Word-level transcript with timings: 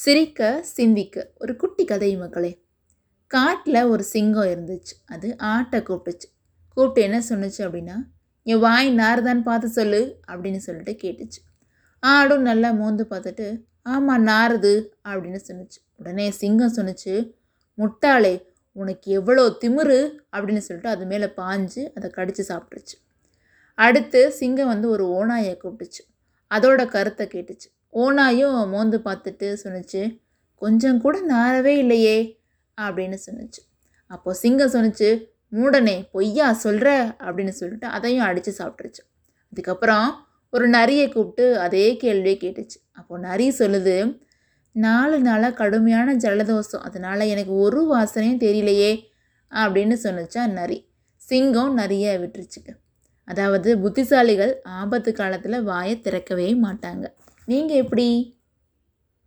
சிரிக்க 0.00 0.62
சிந்திக்க. 0.62 1.30
ஒரு 1.38 1.56
குட்டி 1.56 1.84
கதை 1.84 2.16
மக்களே. 2.16 2.50
காட்டில் 3.26 3.78
ஒரு 3.82 4.02
சிங்கம் 4.02 4.44
இருந்துச்சு. 4.44 4.94
அது 5.06 5.36
ஆட்டை 5.38 5.80
கூப்பிட்டுச்சு 5.80 6.28
கூப்பிட்டு 6.68 7.02
என்ன 7.02 7.22
சொன்னுச்சு 7.28 7.58
அப்படின்னா 7.58 7.96
என் 8.42 8.58
வாய் 8.58 8.90
நார்தான்னு 8.94 9.42
பார்த்து 9.42 9.68
சொல்லு 9.68 10.20
அப்படின்னு 10.28 10.56
சொல்லிட்டு 10.56 10.92
கேட்டுச்சு. 11.02 11.40
ஆடும் 12.02 12.42
நல்லா 12.42 12.70
மோந்து 12.70 13.06
பார்த்துட்டு 13.10 13.62
ஆமாம் 13.82 14.26
நாறுது 14.26 14.72
அப்படின்னு 15.04 15.40
சொன்னுச்சு. 15.48 15.80
உடனே 15.96 16.30
சிங்கம் 16.30 16.74
சொன்னுச்சு 16.74 17.34
முட்டாளே 17.78 18.34
உனக்கு 18.72 19.10
எவ்வளோ 19.12 19.46
திமிரு 19.64 20.00
அப்படின்னு 20.32 20.64
சொல்லிட்டு 20.68 20.88
அது 20.88 21.06
மேலே 21.06 21.24
பாஞ்சு 21.24 21.92
அதை 21.94 22.10
கடித்து 22.10 22.44
சாப்பிட்டுருச்சு. 22.48 22.96
அடுத்து 23.74 24.32
சிங்கம் 24.32 24.66
வந்து 24.66 24.88
ஒரு 24.88 25.06
ஓநாயை 25.18 25.56
கூப்பிட்டுச்சு. 25.64 26.04
அதோட 26.54 26.86
கருத்தை 26.86 27.26
கேட்டுச்சு. 27.26 27.68
ஓனாயும் 27.92 28.68
மோந்து 28.68 28.98
பார்த்துட்டு 28.98 29.56
சொன்னுச்சு 29.64 30.20
கொஞ்சம் 30.54 31.00
கூட 31.00 31.18
நாரவே 31.20 31.74
இல்லையே 31.76 32.40
அப்படின்னு 32.76 33.18
சொன்னுச்சு. 33.26 33.60
அப்போது 34.06 34.38
சிங்கம் 34.38 34.72
சொன்னுச்சு 34.72 35.08
மூடனே 35.52 36.08
பொய்யா 36.12 36.52
சொல்கிற 36.52 36.88
அப்படின்னு 37.18 37.48
சொல்லிட்டு 37.48 37.86
அதையும் 37.86 38.24
அடித்து 38.24 38.54
சாப்பிட்ருச்சு 38.58 39.02
அதுக்கப்புறம் 39.52 40.26
ஒரு 40.50 40.68
நரியை 40.68 41.08
கூப்பிட்டு 41.08 41.58
அதே 41.58 41.96
கேள்வியை 41.96 42.38
கேட்டுச்சு. 42.42 42.78
அப்போது 42.92 43.22
நரி 43.22 43.48
சொல்லுது 43.48 44.20
நாலு 44.72 45.20
நாளாக 45.20 45.54
கடுமையான 45.54 46.14
ஜலதோஷம். 46.14 46.84
அதனால் 46.88 47.20
எனக்கு 47.20 47.52
ஒரு 47.54 47.80
வாசனையும் 47.94 48.42
தெரியலையே 48.44 48.92
அப்படின்னு 49.52 49.96
சொன்னுச்சா 50.02 50.50
நரி. 50.50 50.78
சிங்கம் 51.16 51.74
நிறைய 51.74 52.18
விட்டுருச்சுங்க. 52.18 52.70
அதாவது 53.24 53.76
புத்திசாலிகள் 53.76 54.52
ஆபத்து 54.62 55.12
காலத்தில் 55.12 55.62
வாயை 55.62 56.00
திறக்கவே 56.00 56.54
மாட்டாங்க. 56.54 57.06
நீங்கள் 57.48 57.76
எப்படி? 57.76 58.08